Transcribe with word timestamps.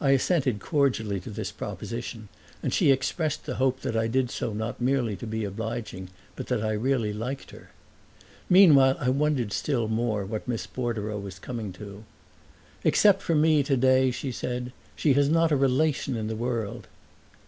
I 0.00 0.10
assented 0.10 0.58
cordially 0.58 1.20
to 1.20 1.30
this 1.30 1.52
proposition, 1.52 2.28
and 2.60 2.74
she 2.74 2.90
expressed 2.90 3.46
the 3.46 3.54
hope 3.54 3.82
that 3.82 3.96
I 3.96 4.08
did 4.08 4.28
so 4.32 4.52
not 4.52 4.80
merely 4.80 5.14
to 5.14 5.28
be 5.28 5.44
obliging, 5.44 6.08
but 6.34 6.48
that 6.48 6.64
I 6.64 6.72
really 6.72 7.12
liked 7.12 7.52
her. 7.52 7.70
Meanwhile 8.50 8.96
I 8.98 9.10
wondered 9.10 9.52
still 9.52 9.86
more 9.86 10.24
what 10.26 10.48
Miss 10.48 10.66
Bordereau 10.66 11.20
was 11.20 11.38
coming 11.38 11.72
to. 11.74 12.02
"Except 12.82 13.22
for 13.22 13.36
me, 13.36 13.62
today," 13.62 14.10
she 14.10 14.32
said, 14.32 14.72
"she 14.96 15.12
has 15.12 15.28
not 15.28 15.52
a 15.52 15.56
relation 15.56 16.16
in 16.16 16.26
the 16.26 16.34
world." 16.34 16.88